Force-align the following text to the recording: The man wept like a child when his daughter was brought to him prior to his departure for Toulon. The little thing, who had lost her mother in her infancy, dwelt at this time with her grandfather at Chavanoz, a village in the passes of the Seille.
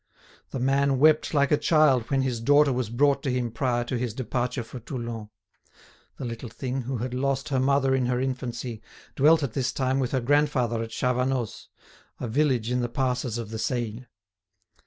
The 0.49 0.57
man 0.59 0.97
wept 0.97 1.31
like 1.31 1.51
a 1.51 1.59
child 1.59 2.09
when 2.09 2.23
his 2.23 2.39
daughter 2.39 2.73
was 2.73 2.89
brought 2.89 3.21
to 3.21 3.29
him 3.29 3.51
prior 3.51 3.83
to 3.83 3.99
his 3.99 4.15
departure 4.15 4.63
for 4.63 4.79
Toulon. 4.79 5.29
The 6.17 6.25
little 6.25 6.49
thing, 6.49 6.81
who 6.81 6.97
had 6.97 7.13
lost 7.13 7.49
her 7.49 7.59
mother 7.59 7.93
in 7.93 8.07
her 8.07 8.19
infancy, 8.19 8.81
dwelt 9.15 9.43
at 9.43 9.53
this 9.53 9.71
time 9.71 9.99
with 9.99 10.09
her 10.13 10.19
grandfather 10.19 10.81
at 10.81 10.89
Chavanoz, 10.89 11.67
a 12.19 12.27
village 12.27 12.71
in 12.71 12.79
the 12.81 12.89
passes 12.89 13.37
of 13.37 13.51
the 13.51 13.59
Seille. 13.59 14.07